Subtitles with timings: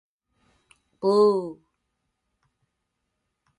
[1.03, 1.59] Oh.